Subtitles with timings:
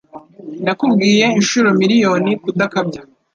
[0.63, 3.01] Nakubwiye inshuro miriyoni kudakabya